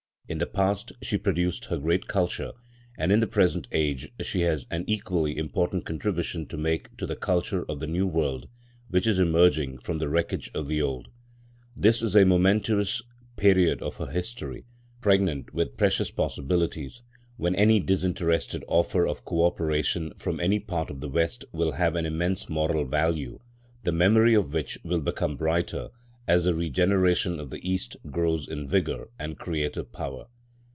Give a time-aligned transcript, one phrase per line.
[0.29, 2.53] In the past she produced her great culture,
[2.97, 7.17] and in the present age she has an equally important contribution to make to the
[7.17, 8.47] culture of the New World
[8.87, 11.09] which is emerging from the wreckage of the Old.
[11.75, 13.01] This is a momentous
[13.35, 14.63] period of her history,
[15.01, 17.03] pregnant with precious possibilities,
[17.35, 21.97] when any disinterested offer of co operation from any part of the West will have
[21.97, 23.39] an immense moral value,
[23.83, 25.89] the memory of which will become brighter
[26.27, 30.27] as the regeneration of the East grows in vigour and creative power.